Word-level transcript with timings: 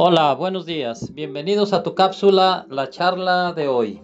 Hola, 0.00 0.32
buenos 0.34 0.64
días. 0.64 1.12
Bienvenidos 1.12 1.72
a 1.72 1.82
tu 1.82 1.96
cápsula, 1.96 2.66
la 2.70 2.88
charla 2.88 3.52
de 3.52 3.66
hoy. 3.66 4.00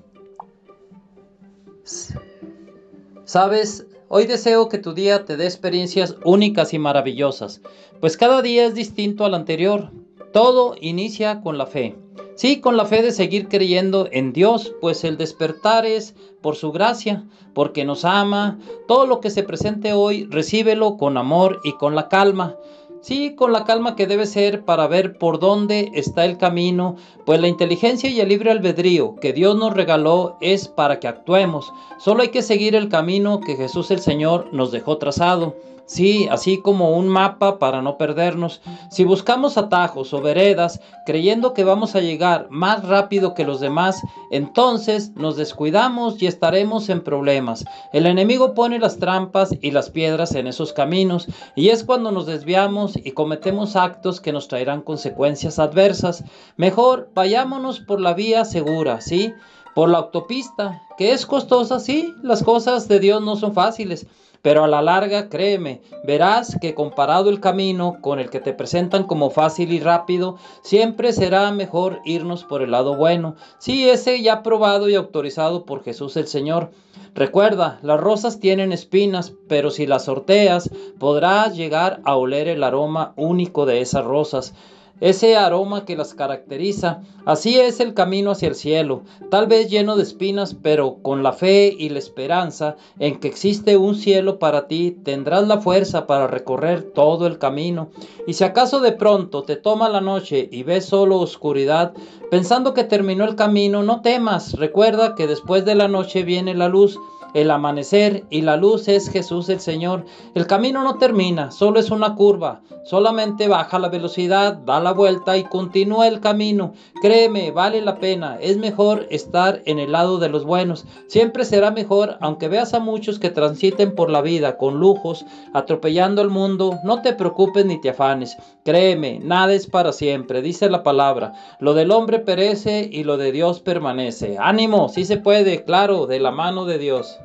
Sabes, 3.24 3.86
hoy 4.08 4.26
deseo 4.26 4.68
que 4.68 4.78
tu 4.78 4.92
día 4.92 5.24
te 5.24 5.36
dé 5.36 5.44
experiencias 5.44 6.16
únicas 6.24 6.74
y 6.74 6.80
maravillosas, 6.80 7.60
pues 8.00 8.16
cada 8.16 8.42
día 8.42 8.66
es 8.66 8.74
distinto 8.74 9.24
al 9.24 9.34
anterior. 9.34 9.92
Todo 10.32 10.74
inicia 10.80 11.40
con 11.42 11.58
la 11.58 11.66
fe. 11.66 11.96
Sí, 12.34 12.60
con 12.60 12.76
la 12.76 12.86
fe 12.86 13.00
de 13.00 13.12
seguir 13.12 13.46
creyendo 13.46 14.08
en 14.10 14.32
Dios, 14.32 14.74
pues 14.80 15.04
el 15.04 15.16
despertar 15.16 15.86
es 15.86 16.16
por 16.40 16.56
su 16.56 16.72
gracia, 16.72 17.24
porque 17.52 17.84
nos 17.84 18.04
ama. 18.04 18.58
Todo 18.88 19.06
lo 19.06 19.20
que 19.20 19.30
se 19.30 19.44
presente 19.44 19.92
hoy, 19.92 20.24
recíbelo 20.24 20.96
con 20.96 21.16
amor 21.16 21.60
y 21.62 21.74
con 21.74 21.94
la 21.94 22.08
calma. 22.08 22.56
Sí, 23.04 23.34
con 23.34 23.52
la 23.52 23.64
calma 23.64 23.96
que 23.96 24.06
debe 24.06 24.24
ser 24.24 24.64
para 24.64 24.86
ver 24.86 25.18
por 25.18 25.38
dónde 25.38 25.90
está 25.92 26.24
el 26.24 26.38
camino, 26.38 26.96
pues 27.26 27.38
la 27.38 27.48
inteligencia 27.48 28.08
y 28.08 28.18
el 28.18 28.30
libre 28.30 28.50
albedrío 28.50 29.16
que 29.16 29.34
Dios 29.34 29.54
nos 29.56 29.74
regaló 29.74 30.38
es 30.40 30.68
para 30.68 31.00
que 31.00 31.08
actuemos. 31.08 31.70
Solo 31.98 32.22
hay 32.22 32.28
que 32.28 32.40
seguir 32.40 32.74
el 32.74 32.88
camino 32.88 33.40
que 33.40 33.56
Jesús 33.56 33.90
el 33.90 34.00
Señor 34.00 34.48
nos 34.54 34.72
dejó 34.72 34.96
trazado. 34.96 35.54
Sí, 35.86 36.28
así 36.30 36.62
como 36.62 36.96
un 36.96 37.08
mapa 37.08 37.58
para 37.58 37.82
no 37.82 37.98
perdernos. 37.98 38.62
Si 38.90 39.04
buscamos 39.04 39.58
atajos 39.58 40.14
o 40.14 40.22
veredas 40.22 40.80
creyendo 41.04 41.52
que 41.52 41.62
vamos 41.62 41.94
a 41.94 42.00
llegar 42.00 42.46
más 42.48 42.88
rápido 42.88 43.34
que 43.34 43.44
los 43.44 43.60
demás, 43.60 44.00
entonces 44.30 45.12
nos 45.14 45.36
descuidamos 45.36 46.20
y 46.22 46.26
estaremos 46.26 46.88
en 46.88 47.02
problemas. 47.02 47.66
El 47.92 48.06
enemigo 48.06 48.54
pone 48.54 48.78
las 48.78 48.98
trampas 48.98 49.54
y 49.60 49.72
las 49.72 49.90
piedras 49.90 50.34
en 50.34 50.46
esos 50.46 50.72
caminos 50.72 51.28
y 51.54 51.68
es 51.68 51.84
cuando 51.84 52.10
nos 52.12 52.24
desviamos 52.24 52.93
y 53.02 53.12
cometemos 53.12 53.76
actos 53.76 54.20
que 54.20 54.32
nos 54.32 54.48
traerán 54.48 54.82
consecuencias 54.82 55.58
adversas. 55.58 56.24
Mejor 56.56 57.10
vayámonos 57.14 57.80
por 57.80 58.00
la 58.00 58.14
vía 58.14 58.44
segura, 58.44 59.00
¿sí? 59.00 59.34
Por 59.74 59.88
la 59.88 59.98
autopista, 59.98 60.82
que 60.96 61.12
es 61.12 61.26
costosa, 61.26 61.80
sí, 61.80 62.14
las 62.22 62.42
cosas 62.42 62.88
de 62.88 63.00
Dios 63.00 63.22
no 63.22 63.36
son 63.36 63.54
fáciles 63.54 64.06
pero 64.44 64.62
a 64.62 64.68
la 64.68 64.82
larga, 64.82 65.30
créeme, 65.30 65.80
verás 66.06 66.58
que 66.60 66.74
comparado 66.74 67.30
el 67.30 67.40
camino 67.40 67.96
con 68.02 68.20
el 68.20 68.28
que 68.28 68.40
te 68.40 68.52
presentan 68.52 69.04
como 69.04 69.30
fácil 69.30 69.72
y 69.72 69.80
rápido, 69.80 70.36
siempre 70.60 71.14
será 71.14 71.50
mejor 71.50 72.00
irnos 72.04 72.44
por 72.44 72.60
el 72.60 72.72
lado 72.72 72.94
bueno. 72.94 73.36
Sí, 73.56 73.88
ese 73.88 74.20
ya 74.20 74.42
probado 74.42 74.90
y 74.90 74.96
autorizado 74.96 75.64
por 75.64 75.82
Jesús 75.82 76.18
el 76.18 76.26
Señor. 76.26 76.72
Recuerda, 77.14 77.78
las 77.80 77.98
rosas 77.98 78.38
tienen 78.38 78.74
espinas, 78.74 79.32
pero 79.48 79.70
si 79.70 79.86
las 79.86 80.04
sorteas, 80.04 80.68
podrás 80.98 81.56
llegar 81.56 82.02
a 82.04 82.14
oler 82.16 82.46
el 82.48 82.64
aroma 82.64 83.14
único 83.16 83.64
de 83.64 83.80
esas 83.80 84.04
rosas 84.04 84.52
ese 85.00 85.36
aroma 85.36 85.84
que 85.84 85.96
las 85.96 86.14
caracteriza. 86.14 87.02
Así 87.24 87.58
es 87.58 87.80
el 87.80 87.94
camino 87.94 88.30
hacia 88.30 88.48
el 88.48 88.54
cielo, 88.54 89.02
tal 89.30 89.46
vez 89.46 89.70
lleno 89.70 89.96
de 89.96 90.02
espinas, 90.02 90.54
pero 90.54 90.98
con 91.02 91.22
la 91.22 91.32
fe 91.32 91.74
y 91.76 91.88
la 91.88 91.98
esperanza 91.98 92.76
en 92.98 93.18
que 93.18 93.28
existe 93.28 93.76
un 93.76 93.94
cielo 93.94 94.38
para 94.38 94.68
ti, 94.68 94.90
tendrás 94.90 95.48
la 95.48 95.60
fuerza 95.60 96.06
para 96.06 96.26
recorrer 96.26 96.82
todo 96.82 97.26
el 97.26 97.38
camino. 97.38 97.88
Y 98.26 98.34
si 98.34 98.44
acaso 98.44 98.80
de 98.80 98.92
pronto 98.92 99.42
te 99.42 99.56
toma 99.56 99.88
la 99.88 100.00
noche 100.00 100.48
y 100.50 100.62
ves 100.62 100.84
solo 100.84 101.18
oscuridad, 101.18 101.94
pensando 102.30 102.74
que 102.74 102.84
terminó 102.84 103.24
el 103.24 103.36
camino, 103.36 103.82
no 103.82 104.00
temas, 104.00 104.54
recuerda 104.54 105.14
que 105.14 105.26
después 105.26 105.64
de 105.64 105.74
la 105.74 105.88
noche 105.88 106.22
viene 106.22 106.54
la 106.54 106.68
luz 106.68 106.98
el 107.34 107.50
amanecer 107.50 108.24
y 108.30 108.42
la 108.42 108.56
luz 108.56 108.86
es 108.86 109.10
Jesús 109.10 109.48
el 109.48 109.58
Señor. 109.60 110.06
El 110.34 110.46
camino 110.46 110.82
no 110.84 110.98
termina, 110.98 111.50
solo 111.50 111.80
es 111.80 111.90
una 111.90 112.14
curva. 112.14 112.62
Solamente 112.84 113.48
baja 113.48 113.78
la 113.78 113.88
velocidad, 113.88 114.54
da 114.54 114.78
la 114.78 114.92
vuelta 114.92 115.36
y 115.36 115.44
continúa 115.44 116.06
el 116.06 116.20
camino. 116.20 116.74
Créeme, 117.02 117.50
vale 117.50 117.80
la 117.80 117.98
pena. 117.98 118.38
Es 118.40 118.56
mejor 118.56 119.06
estar 119.10 119.62
en 119.64 119.78
el 119.78 119.92
lado 119.92 120.18
de 120.18 120.28
los 120.28 120.44
buenos. 120.44 120.84
Siempre 121.08 121.44
será 121.44 121.72
mejor, 121.72 122.18
aunque 122.20 122.48
veas 122.48 122.72
a 122.72 122.78
muchos 122.78 123.18
que 123.18 123.30
transiten 123.30 123.96
por 123.96 124.10
la 124.10 124.22
vida 124.22 124.56
con 124.56 124.78
lujos, 124.78 125.24
atropellando 125.54 126.22
el 126.22 126.28
mundo. 126.28 126.78
No 126.84 127.02
te 127.02 127.14
preocupes 127.14 127.66
ni 127.66 127.80
te 127.80 127.90
afanes. 127.90 128.36
Créeme, 128.64 129.18
nada 129.18 129.54
es 129.54 129.66
para 129.66 129.92
siempre, 129.92 130.40
dice 130.40 130.70
la 130.70 130.84
palabra. 130.84 131.32
Lo 131.58 131.74
del 131.74 131.90
hombre 131.90 132.13
perece 132.18 132.88
y 132.90 133.04
lo 133.04 133.16
de 133.16 133.32
Dios 133.32 133.60
permanece. 133.60 134.36
Ánimo, 134.38 134.88
sí 134.88 135.04
se 135.04 135.16
puede, 135.16 135.64
claro, 135.64 136.06
de 136.06 136.20
la 136.20 136.30
mano 136.30 136.64
de 136.64 136.78
Dios. 136.78 137.18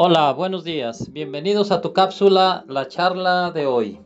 Hola, 0.00 0.32
buenos 0.32 0.62
días. 0.62 1.12
Bienvenidos 1.12 1.72
a 1.72 1.80
tu 1.80 1.92
cápsula, 1.92 2.64
la 2.68 2.86
charla 2.86 3.50
de 3.50 3.66
hoy. 3.66 4.00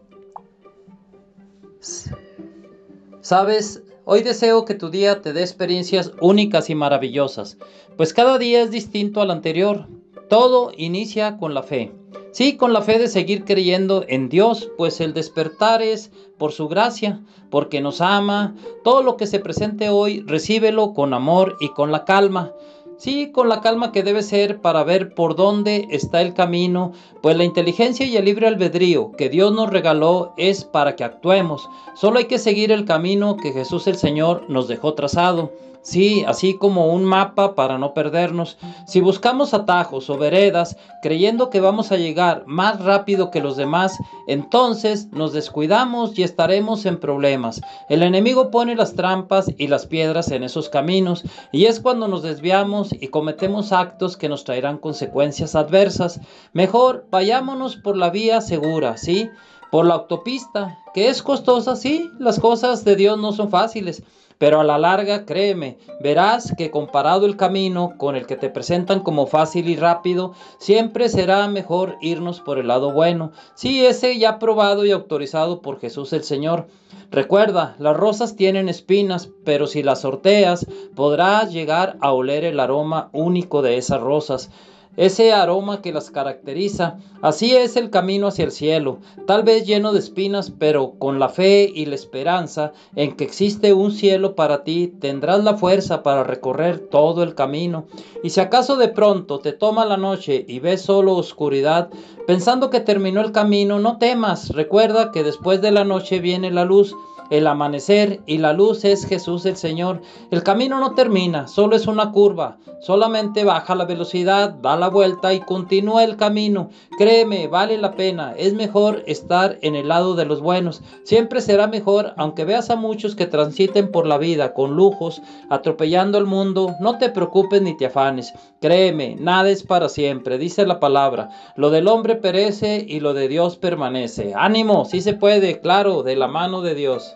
Sabes, 3.20 3.82
hoy 4.06 4.22
deseo 4.22 4.64
que 4.64 4.74
tu 4.74 4.88
día 4.88 5.20
te 5.20 5.34
dé 5.34 5.42
experiencias 5.42 6.12
únicas 6.20 6.70
y 6.70 6.74
maravillosas, 6.74 7.58
pues 7.98 8.14
cada 8.14 8.38
día 8.38 8.62
es 8.62 8.70
distinto 8.70 9.20
al 9.20 9.30
anterior. 9.30 9.86
Todo 10.32 10.72
inicia 10.78 11.36
con 11.36 11.52
la 11.52 11.62
fe. 11.62 11.92
Sí, 12.30 12.56
con 12.56 12.72
la 12.72 12.80
fe 12.80 12.98
de 12.98 13.08
seguir 13.08 13.44
creyendo 13.44 14.02
en 14.08 14.30
Dios, 14.30 14.70
pues 14.78 15.02
el 15.02 15.12
despertar 15.12 15.82
es 15.82 16.10
por 16.38 16.52
su 16.52 16.68
gracia, 16.68 17.20
porque 17.50 17.82
nos 17.82 18.00
ama. 18.00 18.54
Todo 18.82 19.02
lo 19.02 19.18
que 19.18 19.26
se 19.26 19.40
presente 19.40 19.90
hoy, 19.90 20.22
recíbelo 20.22 20.94
con 20.94 21.12
amor 21.12 21.58
y 21.60 21.68
con 21.74 21.92
la 21.92 22.06
calma. 22.06 22.54
Sí, 22.96 23.30
con 23.30 23.50
la 23.50 23.60
calma 23.60 23.92
que 23.92 24.02
debe 24.02 24.22
ser 24.22 24.62
para 24.62 24.84
ver 24.84 25.12
por 25.12 25.36
dónde 25.36 25.86
está 25.90 26.22
el 26.22 26.32
camino, 26.32 26.92
pues 27.20 27.36
la 27.36 27.44
inteligencia 27.44 28.06
y 28.06 28.16
el 28.16 28.24
libre 28.24 28.46
albedrío 28.46 29.12
que 29.12 29.28
Dios 29.28 29.52
nos 29.52 29.68
regaló 29.68 30.32
es 30.38 30.64
para 30.64 30.96
que 30.96 31.04
actuemos. 31.04 31.68
Solo 31.94 32.18
hay 32.18 32.24
que 32.24 32.38
seguir 32.38 32.72
el 32.72 32.86
camino 32.86 33.36
que 33.36 33.52
Jesús 33.52 33.86
el 33.86 33.96
Señor 33.96 34.46
nos 34.48 34.66
dejó 34.66 34.94
trazado. 34.94 35.52
Sí, 35.82 36.24
así 36.28 36.56
como 36.58 36.92
un 36.92 37.04
mapa 37.04 37.56
para 37.56 37.76
no 37.76 37.92
perdernos. 37.92 38.56
Si 38.86 39.00
buscamos 39.00 39.52
atajos 39.52 40.08
o 40.10 40.16
veredas 40.16 40.76
creyendo 41.02 41.50
que 41.50 41.58
vamos 41.58 41.90
a 41.90 41.96
llegar 41.96 42.44
más 42.46 42.80
rápido 42.80 43.32
que 43.32 43.40
los 43.40 43.56
demás, 43.56 43.98
entonces 44.28 45.08
nos 45.10 45.32
descuidamos 45.32 46.16
y 46.16 46.22
estaremos 46.22 46.86
en 46.86 47.00
problemas. 47.00 47.60
El 47.88 48.04
enemigo 48.04 48.52
pone 48.52 48.76
las 48.76 48.94
trampas 48.94 49.50
y 49.58 49.66
las 49.66 49.86
piedras 49.86 50.30
en 50.30 50.44
esos 50.44 50.68
caminos 50.68 51.24
y 51.50 51.64
es 51.64 51.80
cuando 51.80 52.06
nos 52.06 52.22
desviamos 52.22 52.92
y 52.92 53.08
cometemos 53.08 53.72
actos 53.72 54.16
que 54.16 54.28
nos 54.28 54.44
traerán 54.44 54.78
consecuencias 54.78 55.56
adversas. 55.56 56.20
Mejor 56.52 57.06
vayámonos 57.10 57.74
por 57.74 57.96
la 57.96 58.10
vía 58.10 58.40
segura, 58.40 58.96
¿sí? 58.98 59.30
Por 59.72 59.86
la 59.86 59.94
autopista, 59.94 60.78
que 60.94 61.08
es 61.08 61.24
costosa, 61.24 61.74
sí, 61.74 62.08
las 62.20 62.38
cosas 62.38 62.84
de 62.84 62.94
Dios 62.94 63.18
no 63.18 63.32
son 63.32 63.50
fáciles 63.50 64.04
pero 64.42 64.58
a 64.58 64.64
la 64.64 64.76
larga, 64.76 65.24
créeme, 65.24 65.78
verás 66.00 66.52
que 66.58 66.72
comparado 66.72 67.26
el 67.26 67.36
camino 67.36 67.94
con 67.96 68.16
el 68.16 68.26
que 68.26 68.34
te 68.34 68.50
presentan 68.50 68.98
como 68.98 69.28
fácil 69.28 69.68
y 69.68 69.76
rápido, 69.76 70.32
siempre 70.58 71.08
será 71.08 71.46
mejor 71.46 71.94
irnos 72.00 72.40
por 72.40 72.58
el 72.58 72.66
lado 72.66 72.90
bueno. 72.90 73.30
Sí, 73.54 73.86
ese 73.86 74.18
ya 74.18 74.40
probado 74.40 74.84
y 74.84 74.90
autorizado 74.90 75.62
por 75.62 75.78
Jesús 75.78 76.12
el 76.12 76.24
Señor. 76.24 76.66
Recuerda, 77.12 77.76
las 77.78 77.96
rosas 77.96 78.34
tienen 78.34 78.68
espinas, 78.68 79.30
pero 79.44 79.68
si 79.68 79.84
las 79.84 80.00
sorteas, 80.00 80.66
podrás 80.96 81.52
llegar 81.52 81.96
a 82.00 82.10
oler 82.10 82.44
el 82.44 82.58
aroma 82.58 83.10
único 83.12 83.62
de 83.62 83.76
esas 83.76 84.00
rosas 84.00 84.50
ese 84.96 85.32
aroma 85.32 85.80
que 85.80 85.92
las 85.92 86.10
caracteriza. 86.10 86.98
Así 87.20 87.54
es 87.54 87.76
el 87.76 87.90
camino 87.90 88.26
hacia 88.26 88.44
el 88.44 88.52
cielo, 88.52 88.98
tal 89.26 89.42
vez 89.42 89.66
lleno 89.66 89.92
de 89.92 89.98
espinas, 90.00 90.50
pero 90.50 90.94
con 90.98 91.18
la 91.18 91.28
fe 91.28 91.70
y 91.72 91.86
la 91.86 91.94
esperanza 91.94 92.72
en 92.96 93.16
que 93.16 93.24
existe 93.24 93.72
un 93.72 93.92
cielo 93.92 94.34
para 94.34 94.64
ti, 94.64 94.92
tendrás 95.00 95.42
la 95.44 95.56
fuerza 95.56 96.02
para 96.02 96.24
recorrer 96.24 96.78
todo 96.78 97.22
el 97.22 97.34
camino. 97.34 97.84
Y 98.22 98.30
si 98.30 98.40
acaso 98.40 98.76
de 98.76 98.88
pronto 98.88 99.38
te 99.38 99.52
toma 99.52 99.84
la 99.84 99.96
noche 99.96 100.44
y 100.46 100.60
ves 100.60 100.82
solo 100.82 101.14
oscuridad, 101.14 101.90
pensando 102.26 102.70
que 102.70 102.80
terminó 102.80 103.20
el 103.20 103.32
camino, 103.32 103.78
no 103.78 103.98
temas, 103.98 104.50
recuerda 104.50 105.12
que 105.12 105.22
después 105.22 105.60
de 105.60 105.70
la 105.70 105.84
noche 105.84 106.20
viene 106.20 106.50
la 106.50 106.64
luz 106.64 106.94
el 107.32 107.46
amanecer 107.46 108.20
y 108.26 108.36
la 108.36 108.52
luz 108.52 108.84
es 108.84 109.06
Jesús 109.06 109.46
el 109.46 109.56
Señor. 109.56 110.02
El 110.30 110.42
camino 110.42 110.78
no 110.80 110.94
termina, 110.94 111.48
solo 111.48 111.76
es 111.76 111.86
una 111.86 112.12
curva. 112.12 112.58
Solamente 112.82 113.42
baja 113.42 113.74
la 113.74 113.86
velocidad, 113.86 114.50
da 114.50 114.76
la 114.76 114.81
vuelta 114.88 115.32
y 115.34 115.40
continúa 115.40 116.04
el 116.04 116.16
camino. 116.16 116.70
Créeme, 116.98 117.48
vale 117.48 117.78
la 117.78 117.94
pena. 117.94 118.34
Es 118.36 118.54
mejor 118.54 119.02
estar 119.06 119.58
en 119.62 119.74
el 119.74 119.88
lado 119.88 120.14
de 120.14 120.24
los 120.24 120.40
buenos. 120.40 120.82
Siempre 121.04 121.40
será 121.40 121.66
mejor, 121.66 122.14
aunque 122.16 122.44
veas 122.44 122.70
a 122.70 122.76
muchos 122.76 123.14
que 123.14 123.26
transiten 123.26 123.90
por 123.90 124.06
la 124.06 124.18
vida 124.18 124.54
con 124.54 124.76
lujos, 124.76 125.22
atropellando 125.50 126.18
el 126.18 126.26
mundo. 126.26 126.74
No 126.80 126.98
te 126.98 127.10
preocupes 127.10 127.62
ni 127.62 127.76
te 127.76 127.86
afanes. 127.86 128.32
Créeme, 128.60 129.16
nada 129.18 129.50
es 129.50 129.62
para 129.62 129.88
siempre, 129.88 130.38
dice 130.38 130.66
la 130.66 130.80
palabra. 130.80 131.30
Lo 131.56 131.70
del 131.70 131.88
hombre 131.88 132.16
perece 132.16 132.84
y 132.86 133.00
lo 133.00 133.14
de 133.14 133.28
Dios 133.28 133.56
permanece. 133.56 134.32
Ánimo, 134.36 134.84
sí 134.84 135.00
se 135.00 135.14
puede, 135.14 135.60
claro, 135.60 136.02
de 136.02 136.16
la 136.16 136.28
mano 136.28 136.62
de 136.62 136.74
Dios. 136.74 137.14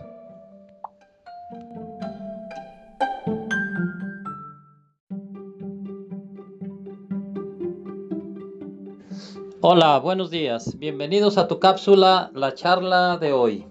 Hola, 9.68 9.98
buenos 9.98 10.30
días. 10.30 10.78
Bienvenidos 10.78 11.38
a 11.38 11.48
tu 11.48 11.58
cápsula, 11.58 12.30
la 12.34 12.54
charla 12.54 13.16
de 13.16 13.32
hoy. 13.32 13.66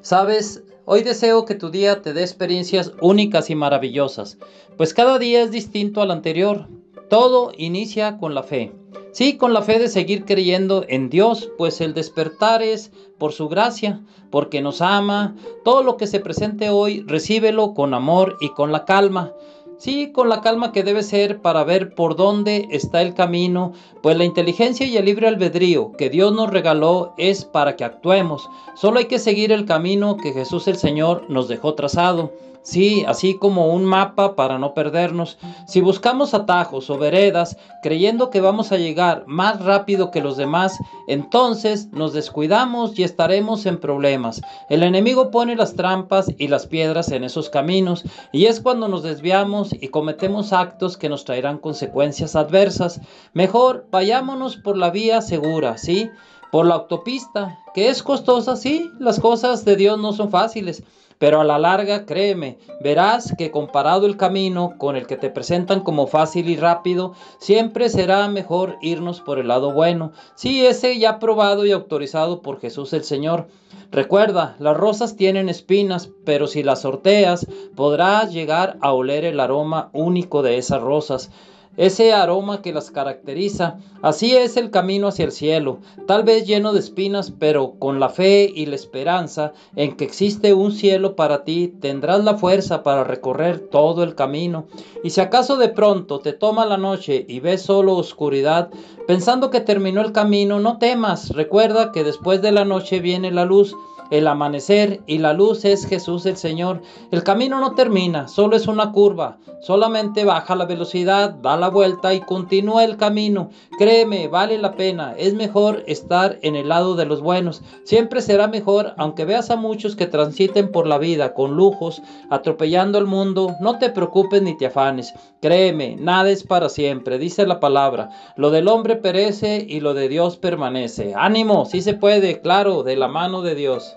Sabes, 0.00 0.64
hoy 0.84 1.04
deseo 1.04 1.44
que 1.44 1.54
tu 1.54 1.70
día 1.70 2.02
te 2.02 2.12
dé 2.12 2.22
experiencias 2.22 2.90
únicas 3.00 3.48
y 3.48 3.54
maravillosas, 3.54 4.38
pues 4.76 4.92
cada 4.92 5.20
día 5.20 5.42
es 5.42 5.52
distinto 5.52 6.02
al 6.02 6.10
anterior. 6.10 6.66
Todo 7.08 7.52
inicia 7.56 8.18
con 8.18 8.34
la 8.34 8.42
fe. 8.42 8.72
Sí, 9.12 9.36
con 9.36 9.52
la 9.52 9.62
fe 9.62 9.78
de 9.78 9.86
seguir 9.86 10.24
creyendo 10.24 10.84
en 10.88 11.10
Dios, 11.10 11.52
pues 11.56 11.80
el 11.80 11.94
despertar 11.94 12.60
es 12.60 12.90
por 13.18 13.30
su 13.30 13.48
gracia, 13.48 14.02
porque 14.30 14.62
nos 14.62 14.82
ama. 14.82 15.36
Todo 15.64 15.84
lo 15.84 15.96
que 15.96 16.08
se 16.08 16.18
presente 16.18 16.70
hoy, 16.70 17.04
recíbelo 17.06 17.72
con 17.72 17.94
amor 17.94 18.36
y 18.40 18.48
con 18.48 18.72
la 18.72 18.84
calma. 18.84 19.32
Sí, 19.76 20.12
con 20.12 20.28
la 20.28 20.40
calma 20.40 20.72
que 20.72 20.84
debe 20.84 21.02
ser 21.02 21.42
para 21.42 21.64
ver 21.64 21.94
por 21.94 22.16
dónde 22.16 22.68
está 22.70 23.02
el 23.02 23.12
camino, 23.12 23.72
pues 24.02 24.16
la 24.16 24.24
inteligencia 24.24 24.86
y 24.86 24.96
el 24.96 25.04
libre 25.04 25.26
albedrío 25.26 25.92
que 25.98 26.10
Dios 26.10 26.32
nos 26.32 26.50
regaló 26.50 27.12
es 27.18 27.44
para 27.44 27.74
que 27.74 27.84
actuemos. 27.84 28.48
Solo 28.76 28.98
hay 28.98 29.06
que 29.06 29.18
seguir 29.18 29.50
el 29.52 29.66
camino 29.66 30.16
que 30.16 30.32
Jesús 30.32 30.68
el 30.68 30.76
Señor 30.76 31.24
nos 31.28 31.48
dejó 31.48 31.74
trazado. 31.74 32.32
Sí, 32.64 33.04
así 33.06 33.34
como 33.36 33.66
un 33.74 33.84
mapa 33.84 34.34
para 34.36 34.58
no 34.58 34.72
perdernos. 34.72 35.36
Si 35.66 35.82
buscamos 35.82 36.32
atajos 36.32 36.88
o 36.88 36.96
veredas 36.96 37.58
creyendo 37.82 38.30
que 38.30 38.40
vamos 38.40 38.72
a 38.72 38.78
llegar 38.78 39.24
más 39.26 39.62
rápido 39.62 40.10
que 40.10 40.22
los 40.22 40.38
demás, 40.38 40.78
entonces 41.06 41.88
nos 41.92 42.14
descuidamos 42.14 42.98
y 42.98 43.02
estaremos 43.02 43.66
en 43.66 43.78
problemas. 43.78 44.40
El 44.70 44.82
enemigo 44.82 45.30
pone 45.30 45.56
las 45.56 45.74
trampas 45.74 46.32
y 46.38 46.48
las 46.48 46.66
piedras 46.66 47.10
en 47.10 47.24
esos 47.24 47.50
caminos 47.50 48.02
y 48.32 48.46
es 48.46 48.60
cuando 48.60 48.88
nos 48.88 49.02
desviamos 49.02 49.74
y 49.74 49.88
cometemos 49.88 50.54
actos 50.54 50.96
que 50.96 51.10
nos 51.10 51.26
traerán 51.26 51.58
consecuencias 51.58 52.34
adversas. 52.34 53.02
Mejor 53.34 53.86
vayámonos 53.90 54.56
por 54.56 54.78
la 54.78 54.88
vía 54.88 55.20
segura, 55.20 55.76
¿sí? 55.76 56.08
Por 56.50 56.64
la 56.64 56.76
autopista, 56.76 57.58
que 57.74 57.90
es 57.90 58.02
costosa, 58.02 58.56
sí, 58.56 58.90
las 58.98 59.20
cosas 59.20 59.66
de 59.66 59.76
Dios 59.76 59.98
no 59.98 60.14
son 60.14 60.30
fáciles 60.30 60.82
pero 61.24 61.40
a 61.40 61.44
la 61.44 61.58
larga, 61.58 62.04
créeme, 62.04 62.58
verás 62.82 63.34
que 63.38 63.50
comparado 63.50 64.04
el 64.04 64.18
camino 64.18 64.74
con 64.76 64.94
el 64.94 65.06
que 65.06 65.16
te 65.16 65.30
presentan 65.30 65.80
como 65.80 66.06
fácil 66.06 66.50
y 66.50 66.56
rápido, 66.56 67.14
siempre 67.38 67.88
será 67.88 68.28
mejor 68.28 68.76
irnos 68.82 69.22
por 69.22 69.38
el 69.38 69.48
lado 69.48 69.72
bueno. 69.72 70.12
Sí, 70.34 70.66
ese 70.66 70.98
ya 70.98 71.18
probado 71.18 71.64
y 71.64 71.72
autorizado 71.72 72.42
por 72.42 72.60
Jesús 72.60 72.92
el 72.92 73.04
Señor. 73.04 73.46
Recuerda, 73.90 74.54
las 74.58 74.76
rosas 74.76 75.16
tienen 75.16 75.48
espinas, 75.48 76.10
pero 76.26 76.46
si 76.46 76.62
las 76.62 76.82
sorteas, 76.82 77.46
podrás 77.74 78.30
llegar 78.30 78.76
a 78.82 78.92
oler 78.92 79.24
el 79.24 79.40
aroma 79.40 79.88
único 79.94 80.42
de 80.42 80.58
esas 80.58 80.82
rosas 80.82 81.30
ese 81.76 82.12
aroma 82.12 82.62
que 82.62 82.72
las 82.72 82.90
caracteriza. 82.90 83.78
Así 84.02 84.36
es 84.36 84.56
el 84.56 84.70
camino 84.70 85.08
hacia 85.08 85.24
el 85.24 85.32
cielo, 85.32 85.78
tal 86.06 86.24
vez 86.24 86.46
lleno 86.46 86.72
de 86.72 86.80
espinas, 86.80 87.32
pero 87.38 87.74
con 87.78 88.00
la 88.00 88.08
fe 88.08 88.50
y 88.54 88.66
la 88.66 88.74
esperanza 88.74 89.52
en 89.76 89.96
que 89.96 90.04
existe 90.04 90.54
un 90.54 90.72
cielo 90.72 91.16
para 91.16 91.44
ti, 91.44 91.68
tendrás 91.80 92.22
la 92.24 92.36
fuerza 92.36 92.82
para 92.82 93.04
recorrer 93.04 93.58
todo 93.58 94.02
el 94.02 94.14
camino. 94.14 94.66
Y 95.02 95.10
si 95.10 95.20
acaso 95.20 95.56
de 95.56 95.68
pronto 95.68 96.20
te 96.20 96.32
toma 96.32 96.66
la 96.66 96.76
noche 96.76 97.24
y 97.28 97.40
ves 97.40 97.62
solo 97.62 97.96
oscuridad, 97.96 98.70
pensando 99.06 99.50
que 99.50 99.60
terminó 99.60 100.00
el 100.00 100.12
camino, 100.12 100.60
no 100.60 100.78
temas, 100.78 101.30
recuerda 101.30 101.92
que 101.92 102.04
después 102.04 102.42
de 102.42 102.52
la 102.52 102.64
noche 102.64 103.00
viene 103.00 103.30
la 103.30 103.44
luz 103.44 103.74
el 104.10 104.26
amanecer 104.26 105.02
y 105.06 105.18
la 105.18 105.32
luz 105.32 105.64
es 105.64 105.86
Jesús 105.86 106.26
el 106.26 106.36
Señor. 106.36 106.82
El 107.10 107.24
camino 107.24 107.58
no 107.60 107.74
termina, 107.74 108.28
solo 108.28 108.56
es 108.56 108.66
una 108.66 108.92
curva. 108.92 109.38
Solamente 109.60 110.24
baja 110.24 110.54
la 110.54 110.66
velocidad, 110.66 111.30
da 111.30 111.56
la 111.56 111.63
vuelta 111.68 112.14
y 112.14 112.20
continúa 112.20 112.84
el 112.84 112.96
camino. 112.96 113.50
Créeme, 113.78 114.28
vale 114.28 114.58
la 114.58 114.72
pena. 114.72 115.14
Es 115.16 115.34
mejor 115.34 115.82
estar 115.86 116.38
en 116.42 116.56
el 116.56 116.68
lado 116.68 116.96
de 116.96 117.06
los 117.06 117.20
buenos. 117.20 117.62
Siempre 117.84 118.20
será 118.20 118.48
mejor, 118.48 118.94
aunque 118.96 119.24
veas 119.24 119.50
a 119.50 119.56
muchos 119.56 119.96
que 119.96 120.06
transiten 120.06 120.70
por 120.70 120.86
la 120.86 120.98
vida 120.98 121.34
con 121.34 121.56
lujos, 121.56 122.02
atropellando 122.30 122.98
el 122.98 123.06
mundo. 123.06 123.56
No 123.60 123.78
te 123.78 123.90
preocupes 123.90 124.42
ni 124.42 124.56
te 124.56 124.66
afanes. 124.66 125.14
Créeme, 125.40 125.96
nada 125.96 126.30
es 126.30 126.44
para 126.44 126.68
siempre, 126.68 127.18
dice 127.18 127.46
la 127.46 127.60
palabra. 127.60 128.10
Lo 128.36 128.50
del 128.50 128.68
hombre 128.68 128.96
perece 128.96 129.64
y 129.68 129.80
lo 129.80 129.94
de 129.94 130.08
Dios 130.08 130.36
permanece. 130.36 131.14
Ánimo, 131.16 131.64
si 131.66 131.82
se 131.82 131.94
puede, 131.94 132.40
claro, 132.40 132.82
de 132.82 132.96
la 132.96 133.08
mano 133.08 133.42
de 133.42 133.54
Dios. 133.54 133.94